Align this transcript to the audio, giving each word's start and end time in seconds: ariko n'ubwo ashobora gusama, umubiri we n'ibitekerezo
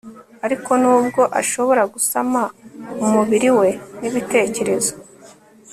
ariko 0.45 0.71
n'ubwo 0.81 1.21
ashobora 1.41 1.83
gusama, 1.93 2.41
umubiri 3.03 3.49
we 3.59 3.69
n'ibitekerezo 3.99 4.93